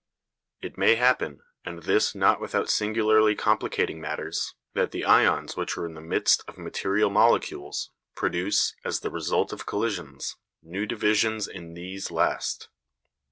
It 0.63 0.79
may 0.79 0.95
happen, 0.95 1.41
and 1.63 1.83
this 1.83 2.15
not 2.15 2.41
without 2.41 2.71
singularly 2.71 3.35
complicating 3.35 4.01
matters, 4.01 4.55
that 4.73 4.89
the 4.89 5.05
ions 5.05 5.55
which 5.55 5.77
were 5.77 5.85
in 5.85 5.93
the 5.93 6.01
midst 6.01 6.43
of 6.47 6.57
material 6.57 7.11
molecules 7.11 7.91
produce, 8.15 8.73
as 8.83 9.01
the 9.01 9.11
result 9.11 9.53
of 9.53 9.67
collisions, 9.67 10.37
new 10.63 10.87
divisions 10.87 11.47
in 11.47 11.75
these 11.75 12.09
last. 12.09 12.69